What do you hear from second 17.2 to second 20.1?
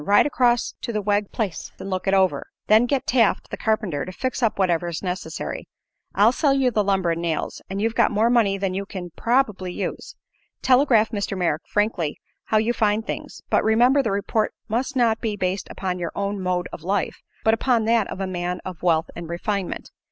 but upon that of a man of wealth and refinement.